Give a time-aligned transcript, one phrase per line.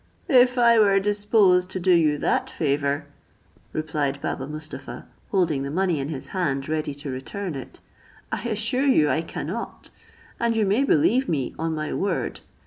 [0.27, 3.05] "If I were disposed to do you that favour,"
[3.71, 7.79] replied Baba Mustapha, holding the money in his hand, ready to return it,
[8.31, 9.91] "I assure you I cannot;
[10.39, 12.39] and you may believe me, on my word.